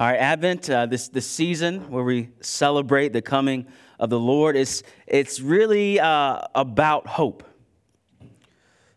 [0.00, 3.66] All right, Advent, uh, this, this season where we celebrate the coming
[3.98, 7.42] of the Lord, is it's really uh, about hope.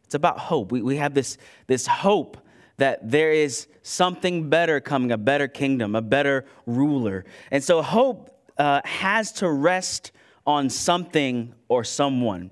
[0.03, 0.71] It's about hope.
[0.71, 2.37] We, we have this, this hope
[2.77, 7.26] that there is something better coming, a better kingdom, a better ruler.
[7.49, 10.12] And so hope uh, has to rest
[10.46, 12.52] on something or someone.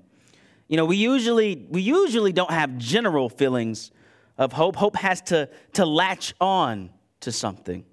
[0.66, 3.92] You know, we usually, we usually don't have general feelings
[4.36, 4.74] of hope.
[4.74, 6.90] Hope has to, to latch on
[7.20, 7.84] to something.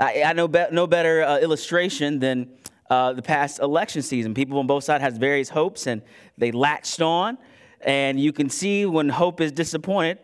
[0.00, 2.48] I, I know be, no better uh, illustration than
[2.88, 4.32] uh, the past election season.
[4.34, 6.02] People on both sides has various hopes, and
[6.38, 7.36] they latched on.
[7.82, 10.18] And you can see when hope is disappointed,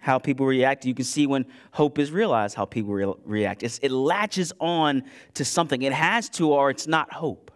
[0.00, 0.84] how people react.
[0.84, 3.62] You can see when hope is realized, how people re- react.
[3.62, 5.04] It's, it latches on
[5.34, 5.82] to something.
[5.82, 7.50] It has to, or it's not hope.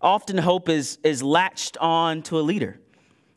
[0.00, 2.78] Often, hope is, is latched on to a leader.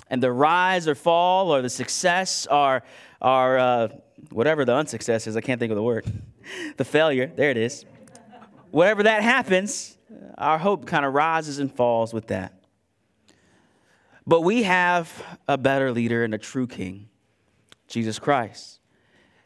[0.09, 2.83] And the rise or fall, or the success, or,
[3.21, 3.87] or uh,
[4.29, 6.05] whatever the unsuccess is, I can't think of the word
[6.77, 7.85] the failure, there it is.
[8.71, 9.97] Whatever that happens,
[10.37, 12.53] our hope kind of rises and falls with that.
[14.25, 15.11] But we have
[15.47, 17.09] a better leader and a true king,
[17.87, 18.79] Jesus Christ.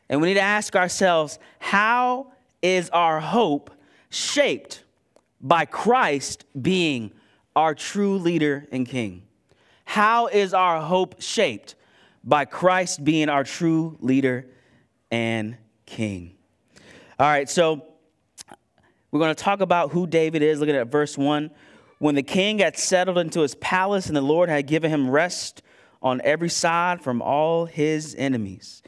[0.09, 3.71] And we need to ask ourselves how is our hope
[4.09, 4.83] shaped
[5.41, 7.11] by Christ being
[7.55, 9.23] our true leader and king?
[9.85, 11.75] How is our hope shaped
[12.23, 14.47] by Christ being our true leader
[15.11, 16.35] and king?
[17.19, 17.85] All right, so
[19.11, 21.49] we're going to talk about who David is, looking at verse 1.
[21.99, 25.61] When the king had settled into his palace and the Lord had given him rest
[26.01, 28.83] on every side from all his enemies.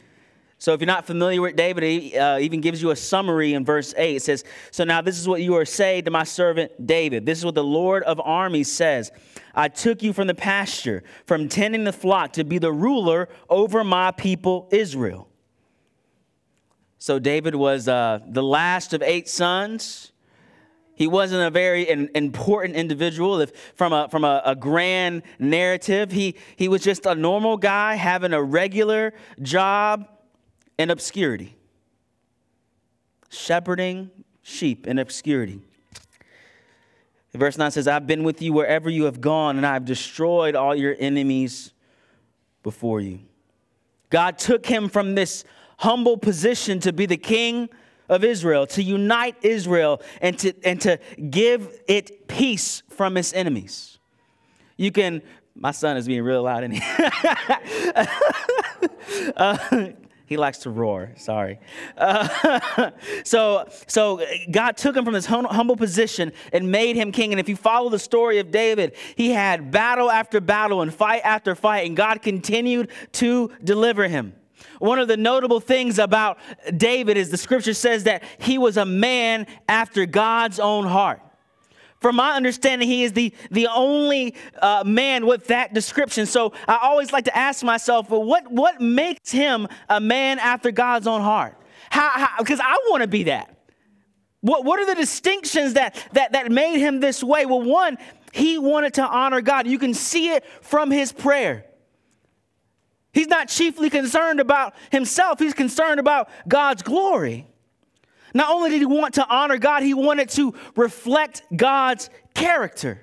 [0.60, 3.64] So, if you're not familiar with David, he uh, even gives you a summary in
[3.64, 4.16] verse 8.
[4.16, 7.26] It says, So now this is what you are saying to my servant David.
[7.28, 9.12] This is what the Lord of armies says
[9.54, 13.84] I took you from the pasture, from tending the flock, to be the ruler over
[13.84, 15.28] my people Israel.
[17.00, 20.12] So David was uh, the last of eight sons.
[20.96, 26.12] He wasn't a very important individual if, from, a, from a, a, grand narrative.
[26.12, 30.08] He, he was just a normal guy having a regular job
[30.80, 31.56] in obscurity,
[33.30, 34.10] shepherding
[34.42, 35.62] sheep in obscurity.
[37.34, 40.74] Verse 9 says, I've been with you wherever you have gone, and I've destroyed all
[40.74, 41.74] your enemies
[42.64, 43.20] before you.
[44.10, 45.44] God took him from this
[45.78, 47.70] humble position to be the king
[48.10, 51.00] of Israel, to unite Israel, and to, and to
[51.30, 54.00] give it peace from its enemies.
[54.78, 55.22] You can,
[55.56, 56.84] my son is being real loud in here.
[59.36, 59.90] uh,
[60.28, 61.14] he likes to roar.
[61.16, 61.60] Sorry.
[61.98, 62.92] Uh,
[63.24, 64.22] so, so
[64.52, 67.32] God took him from this humble position and made him king.
[67.32, 71.22] And if you follow the story of David, he had battle after battle and fight
[71.24, 74.34] after fight, and God continued to deliver him.
[74.80, 76.38] One of the notable things about
[76.76, 81.22] David is the scripture says that he was a man after God's own heart.
[82.00, 86.28] From my understanding, he is the, the only uh, man with that description.
[86.28, 90.72] So I always like to ask myself, well, what, what makes him a man after
[90.72, 91.58] God's own heart?
[91.90, 93.58] How, because I want to be that.
[94.42, 97.48] What, what are the distinctions that, that, that made him this way?
[97.48, 97.98] Well, one,
[98.32, 99.68] he wanted to honor God.
[99.68, 101.66] You can see it from his prayer.
[103.18, 107.48] He's not chiefly concerned about himself, he's concerned about God's glory.
[108.36, 113.02] Not only did he want to honor God, he wanted to reflect God's character.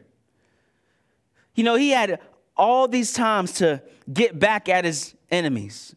[1.57, 2.21] You know, he had
[2.57, 3.83] all these times to
[4.13, 5.97] get back at his enemies.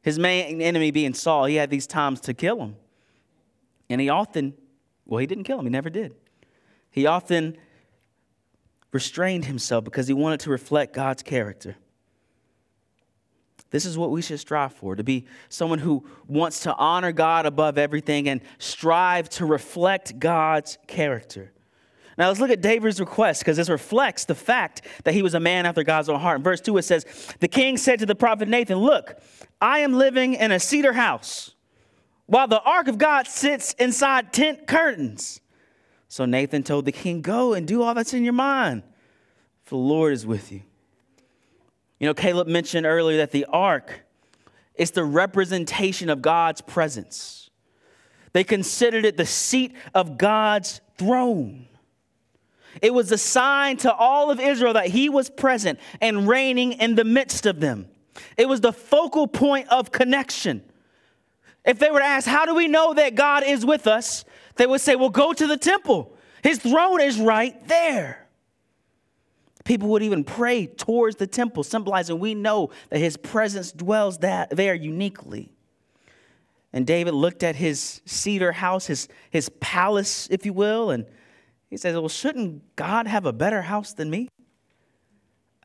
[0.00, 2.76] His main enemy being Saul, he had these times to kill him.
[3.90, 4.54] And he often,
[5.06, 6.14] well, he didn't kill him, he never did.
[6.92, 7.56] He often
[8.92, 11.74] restrained himself because he wanted to reflect God's character.
[13.76, 17.44] This is what we should strive for to be someone who wants to honor God
[17.44, 21.52] above everything and strive to reflect God's character.
[22.16, 25.40] Now let's look at David's request because this reflects the fact that he was a
[25.40, 26.38] man after God's own heart.
[26.38, 27.04] In verse 2, it says,
[27.40, 29.20] The king said to the prophet Nathan, Look,
[29.60, 31.54] I am living in a cedar house
[32.24, 35.42] while the ark of God sits inside tent curtains.
[36.08, 38.84] So Nathan told the king, Go and do all that's in your mind,
[39.64, 40.62] for the Lord is with you.
[41.98, 44.02] You know, Caleb mentioned earlier that the ark
[44.74, 47.50] is the representation of God's presence.
[48.32, 51.66] They considered it the seat of God's throne.
[52.82, 56.94] It was a sign to all of Israel that he was present and reigning in
[56.94, 57.88] the midst of them.
[58.36, 60.62] It was the focal point of connection.
[61.64, 64.24] If they were to ask, How do we know that God is with us?
[64.56, 66.12] they would say, Well, go to the temple.
[66.42, 68.25] His throne is right there.
[69.66, 74.50] People would even pray towards the temple, symbolizing we know that his presence dwells that,
[74.50, 75.50] there uniquely.
[76.72, 81.04] And David looked at his cedar house, his, his palace, if you will, and
[81.68, 84.28] he says, Well, shouldn't God have a better house than me?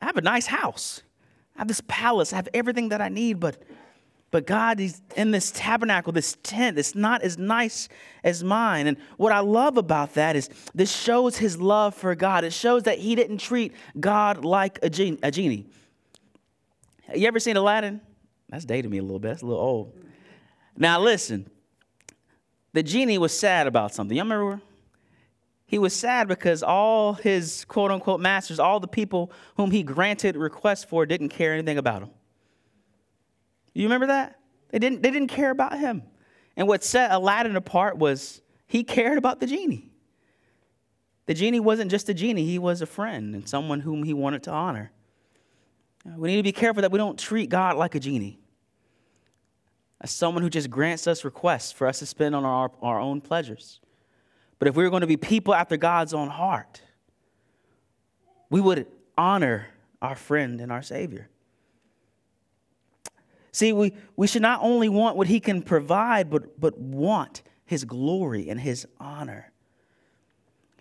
[0.01, 1.03] I have a nice house.
[1.55, 2.33] I have this palace.
[2.33, 3.61] I have everything that I need, but
[4.31, 7.89] but God is in this tabernacle, this tent, it's not as nice
[8.23, 8.87] as mine.
[8.87, 12.45] And what I love about that is this shows his love for God.
[12.45, 15.19] It shows that he didn't treat God like a genie.
[15.21, 15.67] A genie.
[17.13, 17.99] You ever seen Aladdin?
[18.49, 19.29] That's dated me a little bit.
[19.29, 19.93] That's a little old.
[20.77, 21.49] Now listen,
[22.71, 24.15] the genie was sad about something.
[24.15, 24.61] Y'all remember?
[25.65, 30.37] He was sad because all his quote unquote masters, all the people whom he granted
[30.37, 32.09] requests for, didn't care anything about him.
[33.73, 34.39] You remember that?
[34.69, 36.03] They didn't, they didn't care about him.
[36.55, 39.89] And what set Aladdin apart was he cared about the genie.
[41.25, 44.43] The genie wasn't just a genie, he was a friend and someone whom he wanted
[44.43, 44.91] to honor.
[46.05, 48.39] Uh, we need to be careful that we don't treat God like a genie,
[50.01, 53.21] as someone who just grants us requests for us to spend on our, our own
[53.21, 53.79] pleasures.
[54.57, 56.81] But if we were going to be people after God's own heart,
[58.49, 59.67] we would honor
[60.01, 61.29] our friend and our Savior.
[63.51, 67.83] See, we, we should not only want what he can provide, but, but want his
[67.83, 69.51] glory and his honor.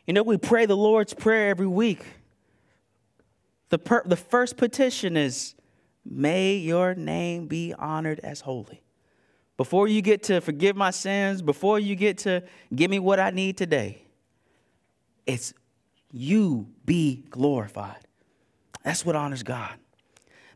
[0.07, 2.05] You know, we pray the Lord's Prayer every week.
[3.71, 5.55] The, per, the first petition is,
[6.05, 8.83] May your name be honored as holy.
[9.57, 12.43] Before you get to forgive my sins, before you get to
[12.75, 14.07] give me what I need today,
[15.27, 15.53] it's
[16.11, 17.99] you be glorified.
[18.83, 19.79] That's what honors God.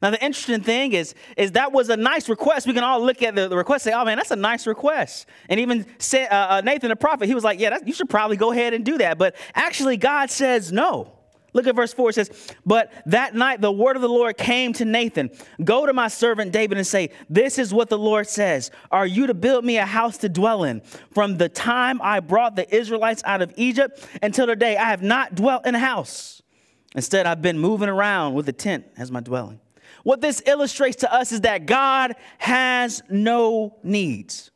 [0.05, 2.67] Now, the interesting thing is, is that was a nice request.
[2.67, 4.67] We can all look at the, the request and say, oh man, that's a nice
[4.67, 5.25] request.
[5.49, 8.37] And even say, uh, uh, Nathan the prophet, he was like, yeah, you should probably
[8.37, 9.17] go ahead and do that.
[9.17, 11.11] But actually, God says no.
[11.55, 12.11] Look at verse 4.
[12.11, 15.31] It says, But that night the word of the Lord came to Nathan
[15.65, 19.27] Go to my servant David and say, This is what the Lord says Are you
[19.29, 20.83] to build me a house to dwell in?
[21.13, 25.35] From the time I brought the Israelites out of Egypt until today, I have not
[25.35, 26.43] dwelt in a house.
[26.95, 29.61] Instead, I've been moving around with a tent as my dwelling.
[30.05, 34.51] What this illustrates to us is that God has no needs.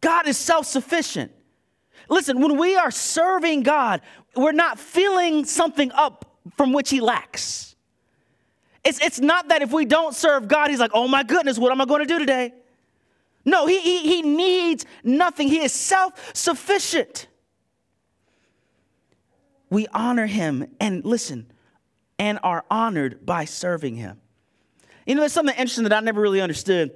[0.00, 1.30] God is self sufficient.
[2.08, 4.00] Listen, when we are serving God,
[4.34, 7.76] we're not filling something up from which He lacks.
[8.82, 11.70] It's, it's not that if we don't serve God, He's like, oh my goodness, what
[11.70, 12.52] am I going to do today?
[13.44, 15.48] No, he, he, he needs nothing.
[15.48, 17.26] He is self sufficient.
[19.68, 20.70] We honor Him.
[20.80, 21.51] And listen,
[22.22, 24.16] and are honored by serving him.
[25.06, 26.92] You know, there's something interesting that I never really understood.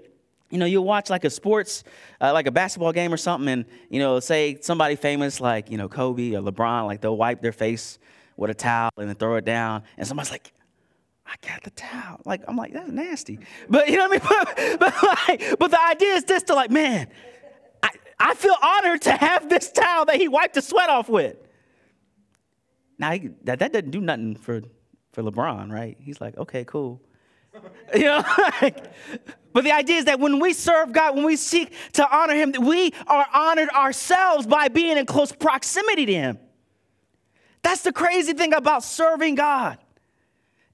[0.50, 1.82] You know, you'll watch like a sports,
[2.20, 5.78] uh, like a basketball game or something, and, you know, say somebody famous like, you
[5.78, 7.98] know, Kobe or LeBron, like they'll wipe their face
[8.36, 10.52] with a towel and then throw it down, and somebody's like,
[11.26, 12.20] I got the towel.
[12.24, 13.40] Like, I'm like, that's nasty.
[13.68, 14.78] But you know what I mean?
[14.78, 17.08] But, but, like, but the idea is this to like, man,
[17.82, 17.90] I,
[18.20, 21.36] I feel honored to have this towel that he wiped the sweat off with.
[22.96, 24.62] Now, that, that doesn't do nothing for
[25.16, 25.96] for LeBron, right?
[25.98, 27.00] He's like, okay, cool.
[27.94, 28.22] you know,
[29.54, 32.52] but the idea is that when we serve God, when we seek to honor Him,
[32.60, 36.38] we are honored ourselves by being in close proximity to Him.
[37.62, 39.78] That's the crazy thing about serving God.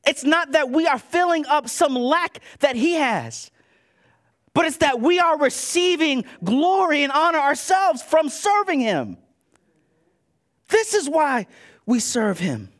[0.04, 3.52] It's not that we are filling up some lack that He has,
[4.54, 9.18] but it's that we are receiving glory and honor ourselves from serving Him.
[10.68, 11.46] This is why
[11.86, 12.72] we serve Him.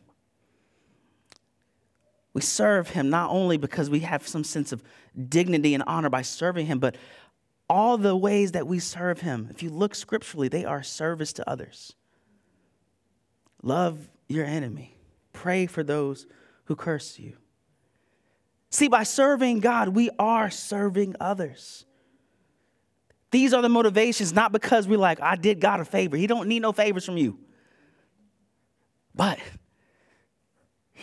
[2.33, 4.83] We serve him not only because we have some sense of
[5.29, 6.95] dignity and honor by serving him, but
[7.69, 11.49] all the ways that we serve him, if you look scripturally, they are service to
[11.49, 11.95] others.
[13.61, 14.95] Love your enemy,
[15.31, 16.25] pray for those
[16.65, 17.37] who curse you.
[18.69, 21.85] See, by serving God, we are serving others.
[23.29, 26.17] These are the motivations, not because we're like, I did God a favor.
[26.17, 27.39] He don't need no favors from you.
[29.15, 29.39] But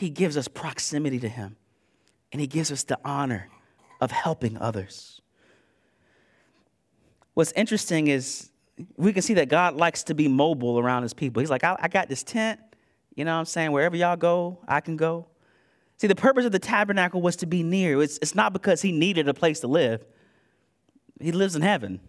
[0.00, 1.56] he gives us proximity to Him,
[2.32, 3.50] and He gives us the honor
[4.00, 5.20] of helping others.
[7.34, 8.48] What's interesting is
[8.96, 11.40] we can see that God likes to be mobile around His people.
[11.40, 12.60] He's like, I, I got this tent,
[13.14, 13.72] you know what I'm saying?
[13.72, 15.26] Wherever y'all go, I can go.
[15.98, 18.00] See, the purpose of the tabernacle was to be near.
[18.00, 20.02] It's, it's not because He needed a place to live,
[21.20, 22.00] He lives in heaven.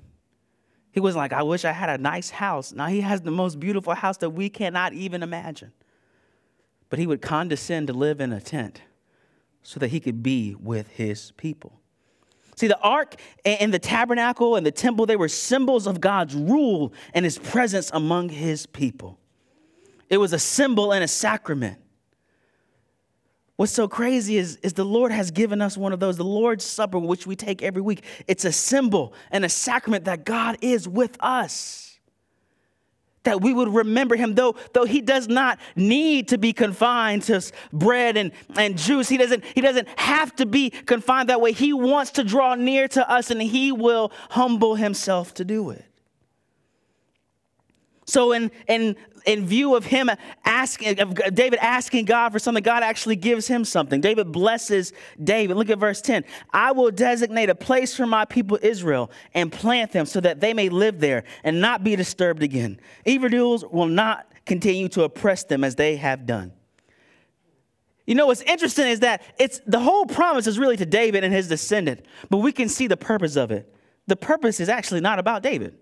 [0.94, 2.72] He was like, I wish I had a nice house.
[2.72, 5.72] Now he has the most beautiful house that we cannot even imagine
[6.92, 8.82] but he would condescend to live in a tent
[9.64, 11.80] so that he could be with his people.
[12.58, 16.94] See, the ark and the tabernacle and the temple, they were symbols of God's rule
[17.14, 19.18] and his presence among his people.
[20.10, 21.80] It was a symbol and a sacrament.
[23.56, 26.66] What's so crazy is, is the Lord has given us one of those, the Lord's
[26.66, 28.04] Supper, which we take every week.
[28.28, 31.91] It's a symbol and a sacrament that God is with us
[33.24, 37.42] that we would remember him though though he does not need to be confined to
[37.72, 39.10] bread and, and juice.
[39.10, 41.52] He doesn't he doesn't have to be confined that way.
[41.52, 45.91] He wants to draw near to us and he will humble himself to do it
[48.06, 50.10] so in in in view of him
[50.46, 54.02] asking, of David asking God for something, God actually gives him something.
[54.02, 54.94] David blesses
[55.24, 55.58] David.
[55.58, 56.26] Look at verse 10.
[56.52, 60.54] I will designate a place for my people Israel and plant them so that they
[60.54, 62.80] may live there and not be disturbed again.
[63.06, 66.52] Evildoers will not continue to oppress them as they have done.
[68.08, 71.34] You know what's interesting is that it's the whole promise is really to David and
[71.34, 73.74] his descendant, but we can see the purpose of it.
[74.08, 75.78] The purpose is actually not about David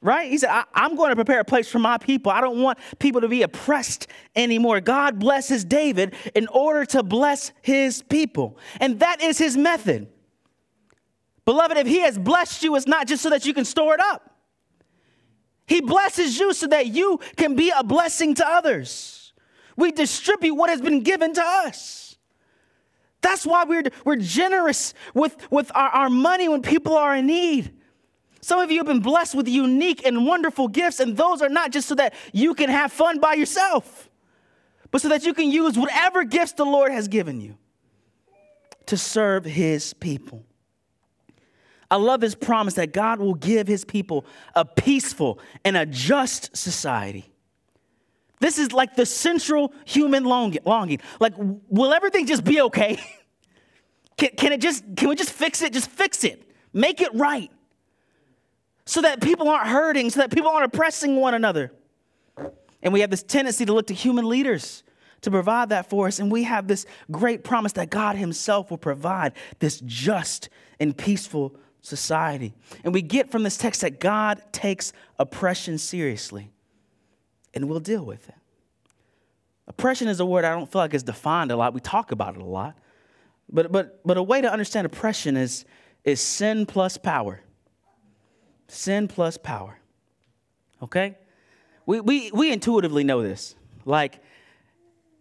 [0.00, 0.30] right?
[0.30, 2.30] He said, I, am going to prepare a place for my people.
[2.32, 4.80] I don't want people to be oppressed anymore.
[4.80, 8.58] God blesses David in order to bless his people.
[8.80, 10.08] And that is his method.
[11.44, 14.00] Beloved, if he has blessed you, it's not just so that you can store it
[14.00, 14.30] up.
[15.66, 19.32] He blesses you so that you can be a blessing to others.
[19.76, 22.16] We distribute what has been given to us.
[23.20, 27.75] That's why we're, we're generous with, with our, our money when people are in need.
[28.40, 31.72] Some of you have been blessed with unique and wonderful gifts, and those are not
[31.72, 34.08] just so that you can have fun by yourself,
[34.90, 37.56] but so that you can use whatever gifts the Lord has given you
[38.86, 40.44] to serve His people.
[41.90, 44.24] I love this promise that God will give His people
[44.54, 47.32] a peaceful and a just society.
[48.38, 50.98] This is like the central human longing.
[51.20, 52.98] Like, will everything just be okay?
[54.18, 55.72] can, can it just, can we just fix it?
[55.72, 56.42] Just fix it.
[56.72, 57.50] Make it right
[58.86, 61.72] so that people aren't hurting, so that people aren't oppressing one another.
[62.82, 64.84] And we have this tendency to look to human leaders
[65.22, 66.20] to provide that for us.
[66.20, 71.56] And we have this great promise that God Himself will provide this just and peaceful
[71.82, 72.54] society.
[72.84, 76.50] And we get from this text that God takes oppression seriously
[77.54, 78.34] and we'll deal with it.
[79.66, 81.74] Oppression is a word I don't feel like is defined a lot.
[81.74, 82.78] We talk about it a lot.
[83.50, 85.64] But, but, but a way to understand oppression is,
[86.04, 87.40] is sin plus power.
[88.68, 89.78] Sin plus power.
[90.82, 91.16] Okay?
[91.86, 93.54] We, we, we intuitively know this.
[93.84, 94.20] Like,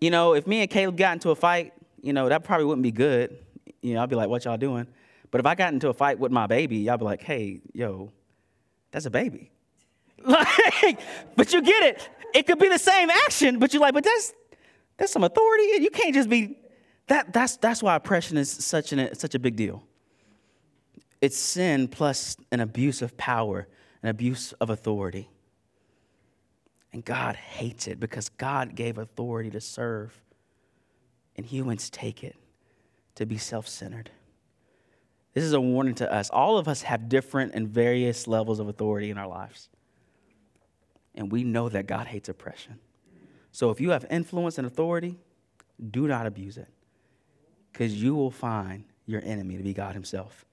[0.01, 2.83] you know, if me and Caleb got into a fight, you know, that probably wouldn't
[2.83, 3.37] be good.
[3.81, 4.87] You know, I'd be like, what y'all doing?
[5.31, 8.11] But if I got into a fight with my baby, y'all be like, hey, yo,
[8.91, 9.51] that's a baby.
[10.25, 10.99] Like,
[11.35, 12.09] but you get it.
[12.33, 14.33] It could be the same action, but you're like, but that's
[14.97, 15.83] that's some authority.
[15.83, 16.57] You can't just be
[17.07, 17.31] that.
[17.31, 19.83] That's that's why oppression is such an such a big deal.
[21.21, 23.67] It's sin plus an abuse of power,
[24.03, 25.29] an abuse of authority.
[26.93, 30.21] And God hates it because God gave authority to serve,
[31.35, 32.35] and humans take it
[33.15, 34.11] to be self centered.
[35.33, 36.29] This is a warning to us.
[36.29, 39.67] All of us have different and various levels of authority in our lives.
[41.13, 42.79] And we know that God hates oppression.
[43.51, 45.17] So if you have influence and authority,
[45.91, 46.69] do not abuse it
[47.71, 50.45] because you will find your enemy to be God Himself.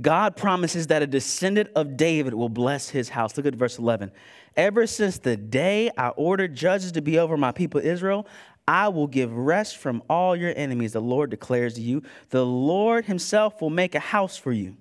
[0.00, 3.36] God promises that a descendant of David will bless his house.
[3.36, 4.10] Look at verse 11.
[4.56, 8.26] Ever since the day I ordered judges to be over my people Israel,
[8.66, 12.02] I will give rest from all your enemies, the Lord declares to you.
[12.30, 14.76] The Lord himself will make a house for you.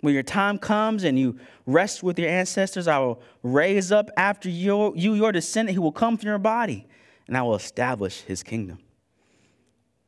[0.00, 4.48] When your time comes and you rest with your ancestors, I will raise up after
[4.48, 6.86] your, you your descendant who will come from your body,
[7.28, 8.78] and I will establish his kingdom.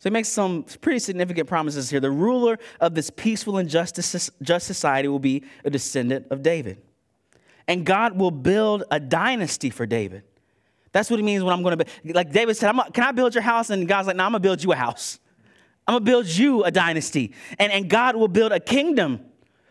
[0.04, 1.98] So he makes some pretty significant promises here.
[1.98, 3.98] The ruler of this peaceful and just,
[4.42, 6.76] just society will be a descendant of David.
[7.66, 10.22] And God will build a dynasty for David.
[10.92, 12.12] That's what he means when I'm going to be.
[12.12, 13.70] Like David said, a, Can I build your house?
[13.70, 15.20] And God's like, No, I'm going to build you a house.
[15.88, 17.32] I'm going to build you a dynasty.
[17.58, 19.20] And, and God will build a kingdom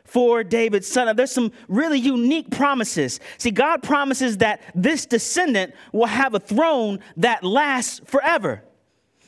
[0.04, 1.16] for David's son.
[1.16, 3.20] There's some really unique promises.
[3.38, 8.64] See, God promises that this descendant will have a throne that lasts forever.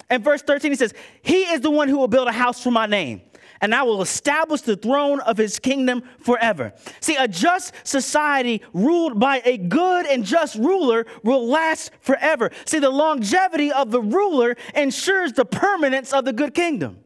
[0.10, 2.72] And verse 13, he says, He is the one who will build a house for
[2.72, 3.22] my name,
[3.60, 6.74] and I will establish the throne of his kingdom forever.
[7.00, 12.52] See, a just society ruled by a good and just ruler will last forever.
[12.66, 17.00] See, the longevity of the ruler ensures the permanence of the good kingdom.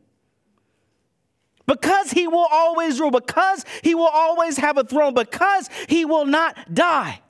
[1.66, 6.26] Because he will always rule, because he will always have a throne, because he will
[6.26, 7.22] not die,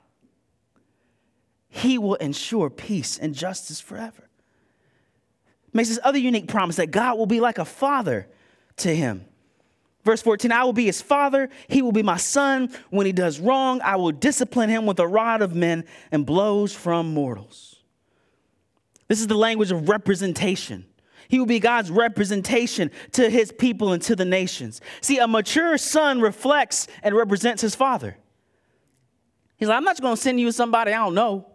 [1.68, 4.29] he will ensure peace and justice forever
[5.72, 8.26] makes this other unique promise that God will be like a father
[8.78, 9.24] to him.
[10.04, 12.70] Verse 14, I will be his father, he will be my son.
[12.88, 16.74] When he does wrong, I will discipline him with a rod of men and blows
[16.74, 17.76] from mortals.
[19.08, 20.86] This is the language of representation.
[21.28, 24.80] He will be God's representation to his people and to the nations.
[25.00, 28.16] See, a mature son reflects and represents his father.
[29.56, 31.49] He's like, I'm not going to send you somebody I don't know.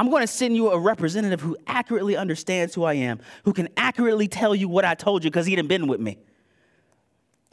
[0.00, 3.68] I'm going to send you a representative who accurately understands who I am, who can
[3.76, 6.16] accurately tell you what I told you because he hadn't been with me.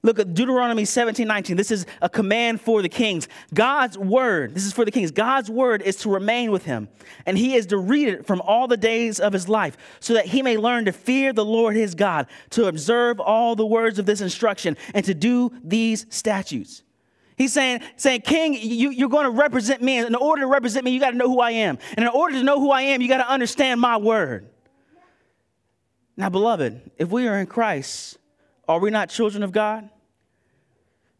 [0.01, 1.57] Look at Deuteronomy 17, 19.
[1.57, 3.27] This is a command for the kings.
[3.53, 5.11] God's word, this is for the kings.
[5.11, 6.87] God's word is to remain with him,
[7.25, 10.27] and he is to read it from all the days of his life, so that
[10.27, 14.05] he may learn to fear the Lord his God, to observe all the words of
[14.05, 16.81] this instruction, and to do these statutes.
[17.38, 20.00] He's saying, saying King, you, you're going to represent me.
[20.00, 21.77] In order to represent me, you got to know who I am.
[21.96, 24.50] And in order to know who I am, you got to understand my word.
[26.17, 28.17] Now, beloved, if we are in Christ,
[28.67, 29.88] are we not children of God?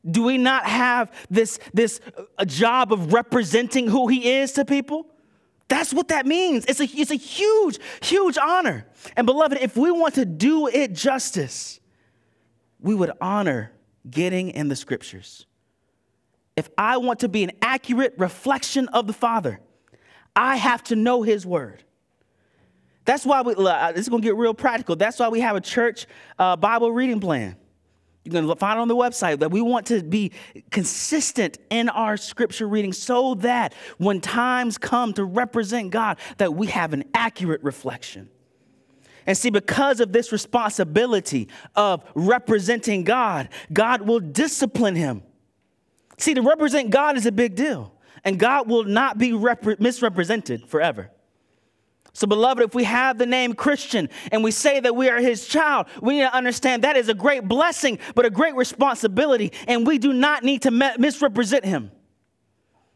[0.10, 2.02] Do we not have this, this
[2.40, 5.06] a job of representing who he is to people?
[5.68, 6.66] That's what that means.
[6.66, 8.88] It's a, it's a huge, huge honor.
[9.16, 11.80] And beloved, if we want to do it justice,
[12.80, 13.72] we would honor
[14.10, 15.46] getting in the scriptures.
[16.58, 19.62] If I want to be an accurate reflection of the Father,
[20.36, 21.84] I have to know his word.
[23.06, 24.96] That's why we, this is going to get real practical.
[24.98, 27.56] That's why we have a church uh, Bible reading plan.
[28.26, 30.34] You can find on the website that we want to be
[30.70, 36.68] consistent in our scripture reading so that when times come to represent God, that we
[36.68, 38.30] have an accurate reflection.
[39.26, 45.24] And see, because of this responsibility of representing God, God will discipline him.
[46.18, 47.94] See, to represent God is a big deal,
[48.24, 51.12] and God will not be rep- misrepresented forever.
[52.14, 55.48] So, beloved, if we have the name Christian and we say that we are his
[55.48, 59.54] child, we need to understand that is a great blessing, but a great responsibility.
[59.68, 61.92] And we do not need to misrepresent him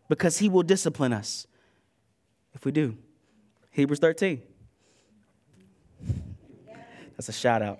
[0.10, 1.46] because he will discipline us
[2.56, 2.98] if we do.
[3.70, 4.42] Hebrews 13.
[7.16, 7.80] That's a shout out.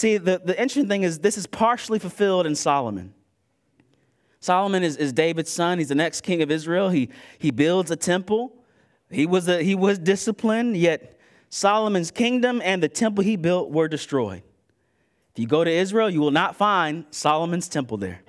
[0.00, 3.12] See, the, the interesting thing is this is partially fulfilled in Solomon.
[4.40, 5.76] Solomon is, is David's son.
[5.76, 6.88] He's the next king of Israel.
[6.88, 8.50] He, he builds a temple.
[9.10, 13.88] He was, a, he was disciplined, yet Solomon's kingdom and the temple he built were
[13.88, 14.42] destroyed.
[15.34, 18.22] If you go to Israel, you will not find Solomon's temple there.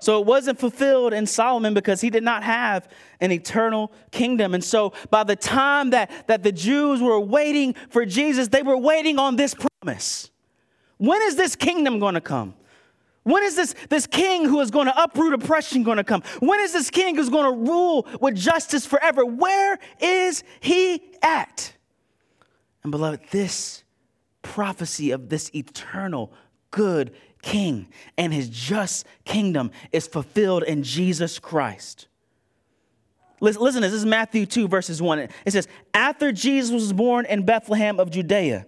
[0.00, 2.88] So it wasn't fulfilled in Solomon because he did not have
[3.20, 4.52] an eternal kingdom.
[4.52, 8.76] And so by the time that, that the Jews were waiting for Jesus, they were
[8.76, 10.32] waiting on this promise.
[10.98, 12.54] When is this kingdom going to come?
[13.24, 16.22] When is this, this king who is going to uproot oppression going to come?
[16.40, 19.24] When is this king who's going to rule with justice forever?
[19.24, 21.72] Where is he at?
[22.82, 23.84] And beloved, this
[24.42, 26.32] prophecy of this eternal
[26.70, 32.08] good king and his just kingdom is fulfilled in Jesus Christ.
[33.40, 33.82] Listen, listen.
[33.82, 35.18] This is Matthew 2, verses 1.
[35.18, 38.66] It says, After Jesus was born in Bethlehem of Judea,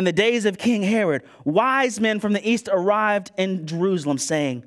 [0.00, 4.64] in the days of King Herod, wise men from the east arrived in Jerusalem, saying,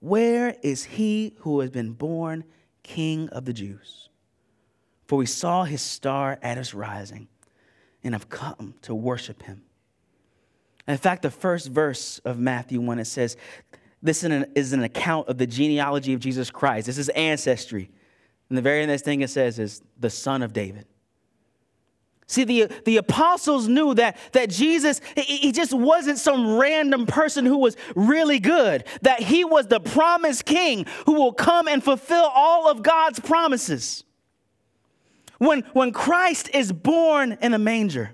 [0.00, 2.44] Where is he who has been born
[2.82, 4.08] King of the Jews?
[5.06, 7.28] For we saw his star at his rising
[8.02, 9.64] and have come to worship him.
[10.88, 13.36] In fact, the first verse of Matthew 1, it says,
[14.02, 16.86] This is an account of the genealogy of Jesus Christ.
[16.86, 17.90] This is ancestry.
[18.48, 20.86] And the very next thing it says is the son of David.
[22.26, 27.58] See, the, the apostles knew that, that Jesus, he just wasn't some random person who
[27.58, 32.70] was really good, that he was the promised king who will come and fulfill all
[32.70, 34.04] of God's promises.
[35.38, 38.12] When, when Christ is born in a manger,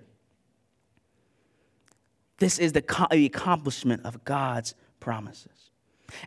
[2.38, 5.59] this is the, the accomplishment of God's promises.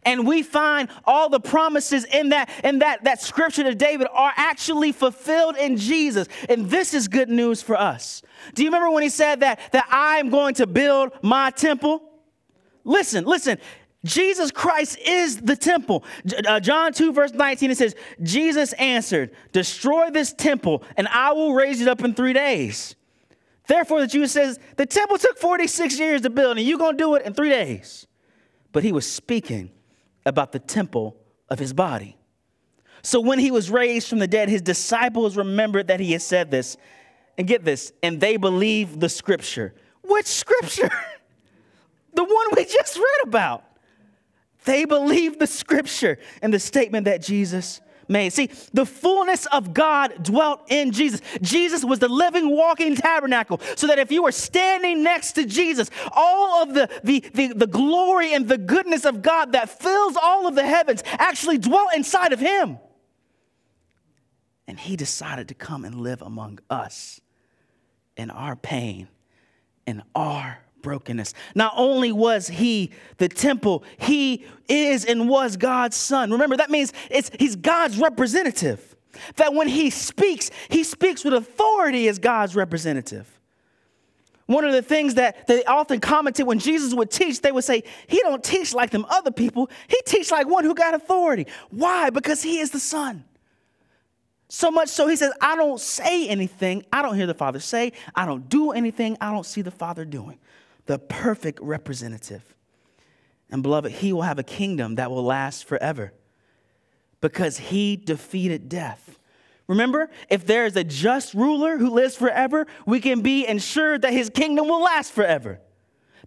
[0.03, 4.33] And we find all the promises in that in that that scripture to David are
[4.35, 6.27] actually fulfilled in Jesus.
[6.49, 8.21] And this is good news for us.
[8.53, 12.01] Do you remember when he said that that I'm going to build my temple?
[12.83, 13.57] Listen, listen.
[14.05, 16.03] Jesus Christ is the temple.
[16.45, 21.53] Uh, John 2, verse 19, it says, Jesus answered, Destroy this temple, and I will
[21.53, 22.95] raise it up in three days.
[23.67, 27.03] Therefore, the Jew says, The temple took 46 years to build, and you're going to
[27.03, 28.07] do it in three days
[28.73, 29.71] but he was speaking
[30.25, 31.15] about the temple
[31.47, 32.17] of his body.
[33.03, 36.51] So when he was raised from the dead, his disciples remembered that he had said
[36.51, 36.75] this.
[37.37, 39.73] And get this, and they believed the scripture.
[40.03, 40.91] Which scripture?
[42.13, 43.63] the one we just read about.
[44.65, 48.33] They believed the scripture and the statement that Jesus made.
[48.33, 51.21] See, the fullness of God dwelt in Jesus.
[51.41, 55.89] Jesus was the living, walking tabernacle, so that if you were standing next to Jesus,
[56.11, 60.47] all of the, the, the, the glory and the goodness of God that fills all
[60.47, 62.77] of the heavens actually dwelt inside of him.
[64.67, 67.19] And he decided to come and live among us
[68.15, 69.07] in our pain,
[69.85, 71.33] in our brokenness.
[71.55, 76.31] Not only was he the temple, he is and was God's son.
[76.31, 78.95] Remember, that means it's, he's God's representative.
[79.37, 83.27] That when he speaks, he speaks with authority as God's representative.
[84.45, 87.83] One of the things that they often commented when Jesus would teach, they would say,
[88.07, 89.69] He don't teach like them other people.
[89.87, 91.47] He teach like one who got authority.
[91.69, 92.09] Why?
[92.09, 93.23] Because he is the Son.
[94.49, 96.85] So much so he says, I don't say anything.
[96.91, 97.93] I don't hear the Father say.
[98.13, 99.17] I don't do anything.
[99.19, 100.37] I don't see the Father doing.
[100.85, 102.55] The perfect representative.
[103.49, 106.13] And beloved, he will have a kingdom that will last forever
[107.21, 109.17] because he defeated death.
[109.67, 114.11] Remember, if there is a just ruler who lives forever, we can be ensured that
[114.11, 115.59] his kingdom will last forever.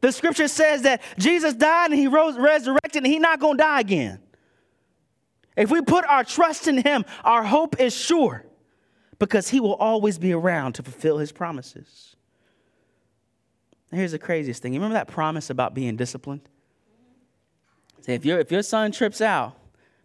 [0.01, 3.62] The scripture says that Jesus died and he rose resurrected and he's not going to
[3.62, 4.21] die again.
[5.57, 8.45] If we put our trust in him, our hope is sure
[9.19, 12.15] because he will always be around to fulfill his promises.
[13.96, 14.74] Here's the craziest thing.
[14.74, 16.42] You remember that promise about being disciplined?
[18.02, 19.56] Say, if, your if your son trips out,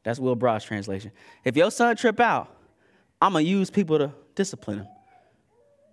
[0.04, 1.12] that's Will Broadus translation.
[1.44, 2.56] If your son trip out,
[3.22, 4.88] I'm going to use people to discipline him.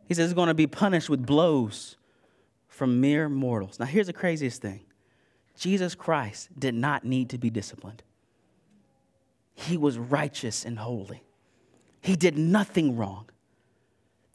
[0.06, 1.96] He says he's going to be punished with blows
[2.68, 3.80] from mere mortals.
[3.80, 4.84] Now, here's the craziest thing
[5.56, 8.04] Jesus Christ did not need to be disciplined,
[9.54, 11.24] he was righteous and holy.
[12.00, 13.28] He did nothing wrong.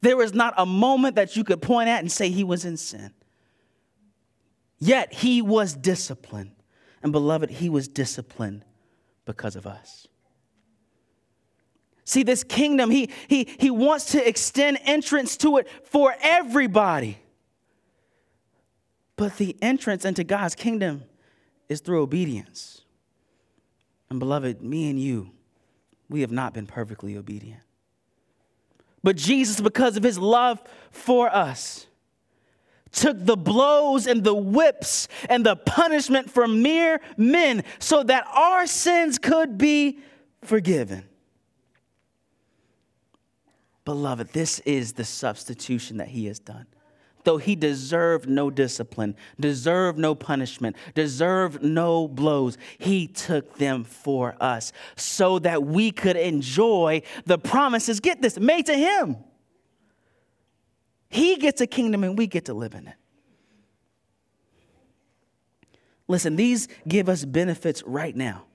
[0.02, 2.76] There was not a moment that you could point at and say he was in
[2.76, 3.14] sin.
[4.84, 6.52] Yet he was disciplined.
[7.02, 8.66] And beloved, he was disciplined
[9.24, 10.08] because of us.
[12.04, 17.18] See, this kingdom, he, he, he wants to extend entrance to it for everybody.
[19.16, 21.04] But the entrance into God's kingdom
[21.70, 22.82] is through obedience.
[24.10, 25.32] And beloved, me and you,
[26.10, 27.62] we have not been perfectly obedient.
[29.02, 31.88] But Jesus, because of his love for us,
[32.94, 38.66] took the blows and the whips and the punishment for mere men so that our
[38.66, 40.00] sins could be
[40.42, 41.04] forgiven.
[43.84, 46.68] Beloved, this is the substitution that he has done.
[47.26, 54.36] Though he deserved no discipline, deserved no punishment, deserved no blows, he took them for
[54.42, 59.18] us so that we could enjoy the promises, get this, made to him.
[61.14, 62.96] He gets a kingdom and we get to live in it.
[66.08, 68.46] Listen, these give us benefits right now.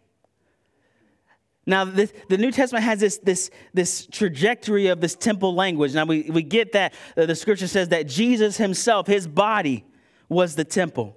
[1.66, 5.94] Now, the New Testament has this, this, this trajectory of this temple language.
[5.94, 9.85] Now, we, we get that uh, the scripture says that Jesus himself, his body,
[10.29, 11.16] was the temple.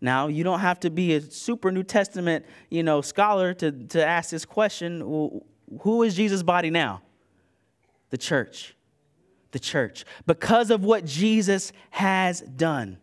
[0.00, 4.06] Now, you don't have to be a super New Testament, you know, scholar to, to
[4.06, 5.06] ask this question.
[5.06, 5.44] Well,
[5.82, 7.02] who is Jesus' body now?
[8.08, 8.74] The church.
[9.52, 10.04] The church.
[10.26, 12.98] Because of what Jesus has done,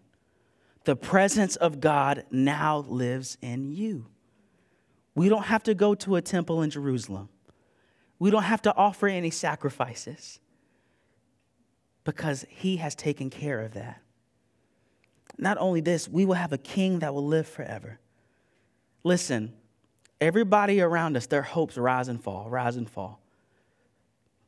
[0.85, 4.05] the presence of God now lives in you.
[5.15, 7.29] We don't have to go to a temple in Jerusalem.
[8.19, 10.39] We don't have to offer any sacrifices
[12.03, 14.01] because he has taken care of that.
[15.37, 17.99] Not only this, we will have a king that will live forever.
[19.03, 19.53] Listen,
[20.21, 23.19] everybody around us, their hopes rise and fall, rise and fall.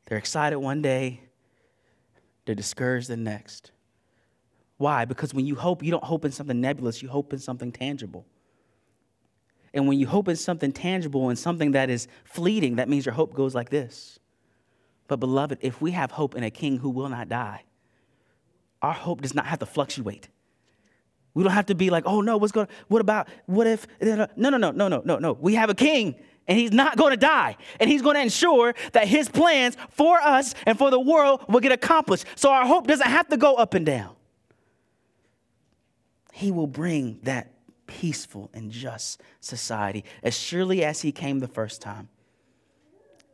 [0.06, 1.22] They're excited one day,
[2.50, 3.70] they're discouraged the next.
[4.78, 5.06] Why?
[5.06, 8.26] Because when you hope, you don't hope in something nebulous, you hope in something tangible.
[9.72, 13.14] And when you hope in something tangible and something that is fleeting, that means your
[13.14, 14.18] hope goes like this.
[15.08, 17.66] But, beloved, if we have hope in a king who will not die,
[18.82, 20.28] our hope does not have to fluctuate.
[21.36, 24.26] We don't have to be like, oh no, what's going what about, what if, no,
[24.36, 25.34] no, no, no, no, no, no.
[25.34, 26.16] We have a king
[26.50, 27.56] and he's not going to die.
[27.80, 31.60] And he's going to ensure that his plans for us and for the world will
[31.60, 32.26] get accomplished.
[32.36, 34.16] So our hope doesn't have to go up and down.
[36.34, 37.54] He will bring that
[37.86, 40.04] peaceful and just society.
[40.24, 42.10] As surely as he came the first time,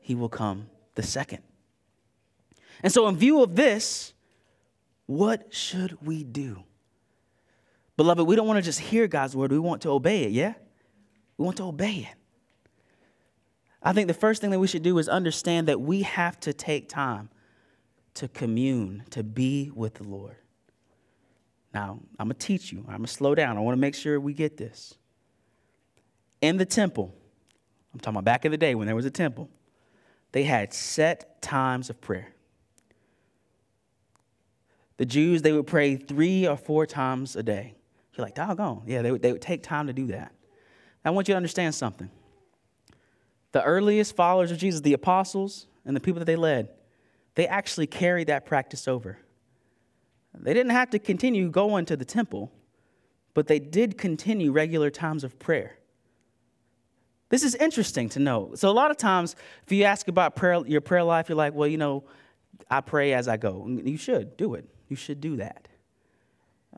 [0.02, 1.42] he will come the second.
[2.84, 4.14] And so, in view of this,
[5.06, 6.64] what should we do?
[7.96, 10.56] Beloved, we don't want to just hear God's word, we want to obey it, yeah?
[11.38, 12.25] We want to obey it.
[13.86, 16.54] I think the first thing that we should do is understand that we have to
[16.54, 17.30] take time
[18.16, 20.38] to commune, to be with the Lord.
[21.72, 22.80] Now, I'm going to teach you.
[22.80, 23.58] I'm going to slow down.
[23.58, 24.96] I want to make sure we get this.
[26.42, 27.14] In the temple,
[27.94, 29.50] I'm talking about back in the day when there was a temple,
[30.32, 32.34] they had set times of prayer.
[34.98, 37.76] The Jews, they would pray three or four times a day.
[38.16, 38.84] You're like, doggone.
[38.88, 40.32] Yeah, they would, they would take time to do that.
[41.04, 42.10] I want you to understand something.
[43.56, 46.68] The earliest followers of Jesus, the apostles, and the people that they led,
[47.36, 49.18] they actually carried that practice over.
[50.38, 52.52] They didn't have to continue going to the temple,
[53.34, 55.78] but they did continue regular times of prayer.
[57.30, 58.52] This is interesting to know.
[58.56, 61.54] So, a lot of times, if you ask about prayer, your prayer life, you're like,
[61.54, 62.04] well, you know,
[62.70, 63.66] I pray as I go.
[63.70, 64.68] You should do it.
[64.90, 65.70] You should do that.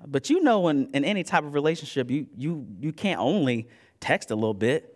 [0.06, 3.68] But you know, in, in any type of relationship, you, you, you can't only
[4.00, 4.94] text a little bit.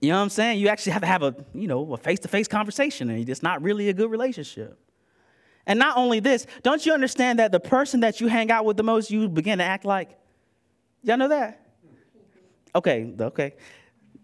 [0.00, 0.58] You know what I'm saying?
[0.58, 3.88] You actually have to have a, you know, a face-to-face conversation, and it's not really
[3.90, 4.78] a good relationship.
[5.66, 8.76] And not only this, don't you understand that the person that you hang out with
[8.76, 10.18] the most, you begin to act like?
[11.02, 11.66] Y'all know that?
[12.74, 13.54] Okay, okay.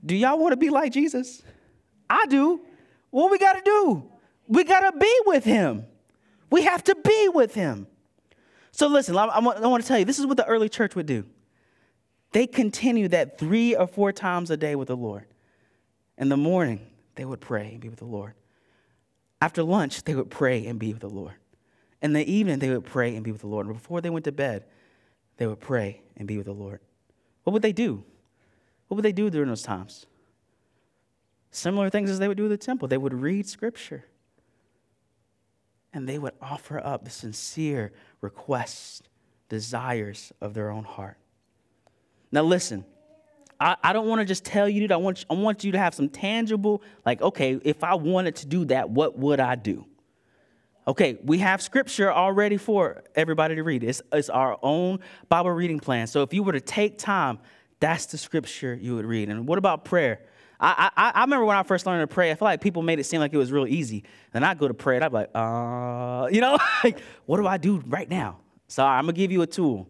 [0.05, 1.43] Do y'all want to be like Jesus?
[2.09, 2.61] I do.
[3.11, 4.11] What we got to do?
[4.49, 5.85] We got to be with him.
[6.51, 7.87] We have to be with him.
[8.71, 10.69] So listen, I, I, want, I want to tell you, this is what the early
[10.69, 11.25] church would do.
[12.33, 15.27] They continued that three or four times a day with the Lord.
[16.19, 16.81] In the morning,
[17.15, 18.35] they would pray and be with the Lord.
[19.41, 21.35] After lunch, they would pray and be with the Lord.
[22.03, 23.67] In the evening, they would pray and be with the Lord.
[23.67, 24.65] And before they went to bed,
[25.37, 26.81] they would pray and be with the Lord.
[27.45, 28.05] What would they do?
[28.89, 30.07] What would they do during those times?
[31.51, 32.89] Similar things as they would do at the temple.
[32.89, 34.05] They would read scripture
[35.93, 39.03] and they would offer up the sincere requests,
[39.49, 41.17] desires of their own heart.
[42.31, 42.85] Now, listen,
[43.59, 44.95] I, I don't want to just tell you that.
[44.95, 48.47] I want, I want you to have some tangible, like, okay, if I wanted to
[48.47, 49.87] do that, what would I do?
[50.89, 53.83] Okay, we have scripture already for everybody to read.
[53.83, 56.07] It's, it's our own Bible reading plan.
[56.07, 57.41] So if you were to take time,
[57.81, 59.29] that's the scripture you would read.
[59.29, 60.21] And what about prayer?
[60.61, 62.99] I, I, I remember when I first learned to pray, I feel like people made
[62.99, 64.05] it seem like it was real easy.
[64.33, 67.47] And I'd go to pray and I'd be like, uh, you know, like, what do
[67.47, 68.39] I do right now?
[68.69, 69.89] So I'm going to give you a tool.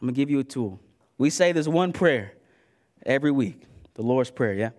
[0.00, 0.80] I'm going to give you a tool.
[1.18, 2.32] We say this one prayer
[3.04, 3.62] every week,
[3.94, 4.70] the Lord's Prayer, yeah?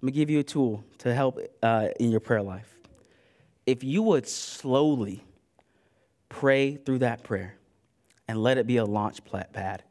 [0.00, 2.72] I'm to give you a tool to help uh, in your prayer life.
[3.66, 5.24] If you would slowly
[6.28, 7.56] pray through that prayer
[8.28, 9.20] and let it be a launch
[9.52, 9.82] pad.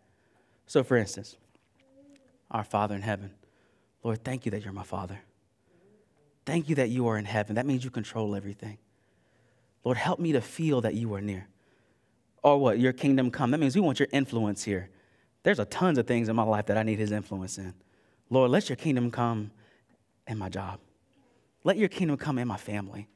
[0.65, 1.35] So, for instance,
[2.51, 3.31] our Father in heaven,
[4.03, 5.19] Lord, thank you that you're my Father.
[6.45, 7.55] Thank you that you are in heaven.
[7.55, 8.77] That means you control everything.
[9.83, 11.47] Lord, help me to feel that you are near.
[12.43, 12.79] Or what?
[12.79, 13.51] Your kingdom come.
[13.51, 14.89] That means we want your influence here.
[15.47, 17.73] There's a tons of things in my life that I need his influence in.
[18.29, 19.51] Lord, let your kingdom come
[20.27, 20.81] in my job.
[21.63, 23.07] Let your kingdom come in my family.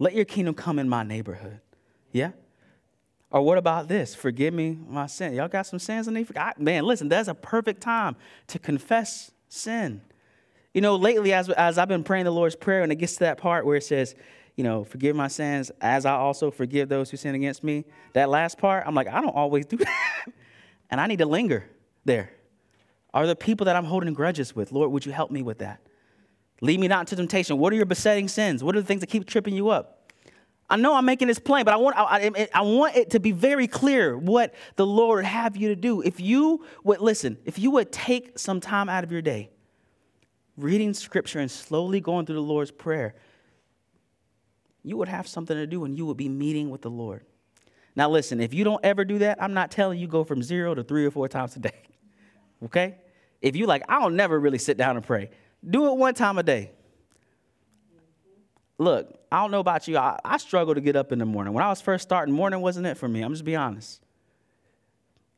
[0.00, 1.60] Let your kingdom come in my neighborhood.
[2.10, 2.32] Yeah?
[3.30, 4.16] Or what about this?
[4.16, 5.34] Forgive me my sin.
[5.34, 6.28] Y'all got some sins in need?
[6.58, 8.16] Man, listen, that's a perfect time
[8.48, 10.00] to confess sin.
[10.74, 13.20] You know, lately, as, as I've been praying the Lord's Prayer, and it gets to
[13.20, 14.16] that part where it says,
[14.56, 17.84] you know, forgive my sins as I also forgive those who sin against me.
[18.14, 20.26] That last part, I'm like, I don't always do that.
[20.90, 21.70] and I need to linger
[22.06, 22.30] there.
[23.12, 24.72] Are the people that I'm holding grudges with?
[24.72, 25.80] Lord, would you help me with that?
[26.60, 27.58] Lead me not into temptation.
[27.58, 28.64] What are your besetting sins?
[28.64, 30.12] What are the things that keep tripping you up?
[30.68, 33.20] I know I'm making this plain, but I want, I, I, I, want it to
[33.20, 36.00] be very clear what the Lord would have you to do.
[36.00, 39.50] If you would, listen, if you would take some time out of your day
[40.56, 43.14] reading scripture and slowly going through the Lord's Prayer,
[44.82, 47.24] you would have something to do and you would be meeting with the Lord.
[47.94, 50.74] Now, listen, if you don't ever do that, I'm not telling you go from zero
[50.74, 51.85] to three or four times a day.
[52.66, 52.96] Okay?
[53.40, 55.30] If you like, I'll never really sit down and pray,
[55.68, 56.72] do it one time a day.
[58.78, 59.96] Look, I don't know about you.
[59.96, 61.54] I, I struggle to get up in the morning.
[61.54, 63.22] When I was first starting, morning wasn't it for me.
[63.22, 64.02] I'm just be honest.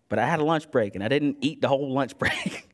[0.08, 2.68] But I had a lunch break and I didn't eat the whole lunch break.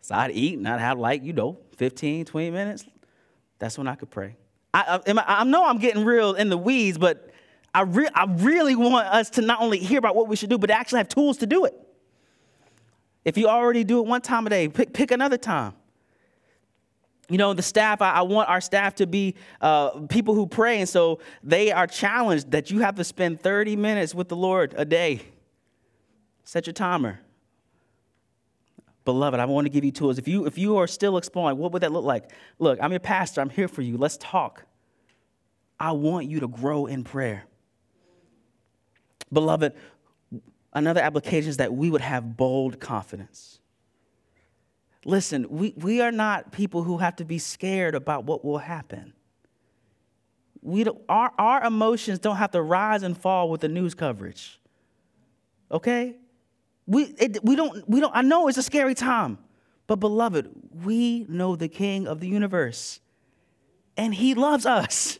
[0.00, 2.84] So I'd eat and I'd have like, you know, 15, 20 minutes.
[3.58, 4.36] That's when I could pray.
[4.72, 7.30] I, I, I know I'm getting real in the weeds, but
[7.72, 10.58] I, re- I really want us to not only hear about what we should do,
[10.58, 11.74] but actually have tools to do it.
[13.24, 15.74] If you already do it one time a day, pick, pick another time.
[17.30, 20.80] You know, the staff, I, I want our staff to be uh, people who pray,
[20.80, 24.74] and so they are challenged that you have to spend 30 minutes with the Lord
[24.76, 25.22] a day.
[26.44, 27.20] Set your timer.
[29.06, 30.18] Beloved, I want to give you tools.
[30.18, 32.30] If you, if you are still exploring, what would that look like?
[32.58, 33.40] Look, I'm your pastor.
[33.40, 33.96] I'm here for you.
[33.96, 34.64] Let's talk.
[35.78, 37.44] I want you to grow in prayer.
[39.32, 39.74] Beloved,
[40.74, 43.60] another application is that we would have bold confidence.
[45.04, 49.12] Listen, we, we are not people who have to be scared about what will happen.
[50.62, 54.58] We our, our emotions don't have to rise and fall with the news coverage.
[55.70, 56.16] Okay?
[56.86, 59.38] We, it, we, don't, we don't, I know it's a scary time,
[59.86, 60.50] but beloved,
[60.84, 63.00] we know the King of the universe,
[63.96, 65.18] and He loves us.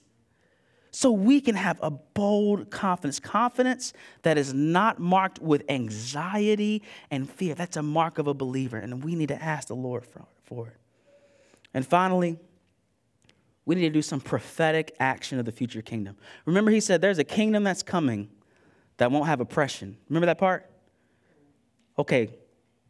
[0.94, 7.28] So we can have a bold confidence, confidence that is not marked with anxiety and
[7.28, 7.56] fear.
[7.56, 10.06] That's a mark of a believer, and we need to ask the Lord
[10.44, 10.76] for, it.
[11.74, 12.38] And finally,
[13.64, 16.16] we need to do some prophetic action of the future kingdom.
[16.44, 18.30] Remember, he said there's a kingdom that's coming
[18.98, 19.96] that won't have oppression.
[20.08, 20.70] Remember that part?
[21.98, 22.28] Okay,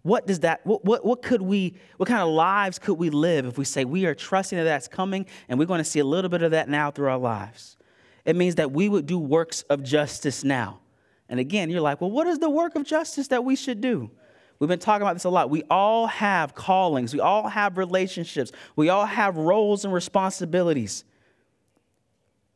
[0.03, 3.47] what does that, what, what, what could we, what kind of lives could we live
[3.47, 6.05] if we say we are trusting that that's coming and we're going to see a
[6.05, 7.79] little bit of that now through our lives?
[8.25, 10.81] It means that we would do works of justice now.
[11.29, 14.11] And again, you're like, well, what is the work of justice that we should do?
[14.59, 15.51] We've been talking about this a lot.
[15.51, 21.05] We all have callings, we all have relationships, we all have roles and responsibilities.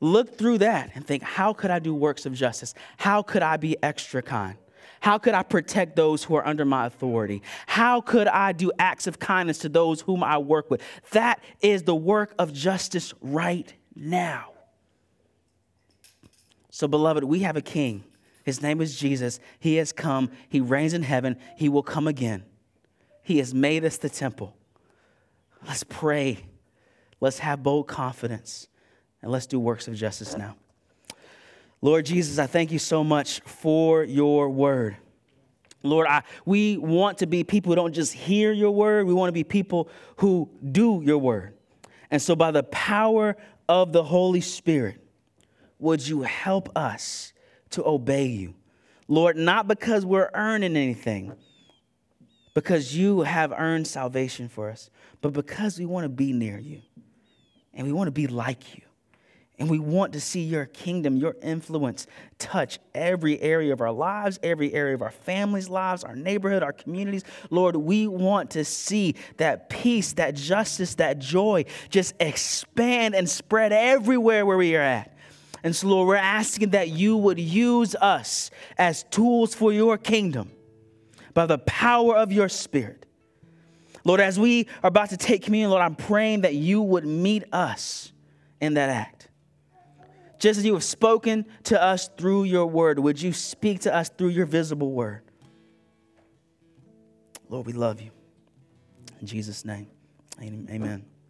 [0.01, 2.73] Look through that and think, how could I do works of justice?
[2.99, 4.57] How could I be extra kind?
[5.01, 7.43] How could I protect those who are under my authority?
[7.67, 10.83] How could I do acts of kindness to those whom I work with?
[11.11, 14.53] That is the work of justice right now.
[16.79, 18.05] So, beloved, we have a king.
[18.45, 19.41] His name is Jesus.
[19.59, 20.31] He has come.
[20.49, 21.37] He reigns in heaven.
[21.57, 22.45] He will come again.
[23.25, 24.55] He has made us the temple.
[25.67, 26.47] Let's pray.
[27.21, 28.69] Let's have bold confidence.
[29.23, 30.55] And let's do works of justice now.
[31.83, 34.99] Lord Jesus, I thank you so much for your word.
[35.83, 39.31] Lord, I, we want to be people who don't just hear your word, we want
[39.31, 39.89] to be people
[40.19, 41.55] who do your word.
[42.13, 43.37] And so, by the power
[43.69, 45.03] of the Holy Spirit,
[45.79, 47.33] would you help us
[47.71, 48.55] to obey you?
[49.07, 51.33] Lord, not because we're earning anything,
[52.55, 56.83] because you have earned salvation for us, but because we want to be near you
[57.73, 58.83] and we want to be like you.
[59.61, 62.07] And we want to see your kingdom, your influence
[62.39, 66.73] touch every area of our lives, every area of our families' lives, our neighborhood, our
[66.73, 67.25] communities.
[67.51, 73.73] Lord, we want to see that peace, that justice, that joy just expand and spread
[73.73, 75.18] everywhere where we are at.
[75.63, 80.51] And so, Lord, we're asking that you would use us as tools for your kingdom
[81.35, 83.07] by the power of your spirit.
[84.05, 87.45] Lord, as we are about to take communion, Lord, I'm praying that you would meet
[87.53, 88.13] us
[88.61, 89.29] in that act
[90.39, 94.09] just as you have spoken to us through your word, would you speak to us
[94.09, 95.23] through your visible word?
[97.49, 98.11] Lord, we love you.
[99.21, 99.89] In Jesus' name,
[100.41, 101.05] amen.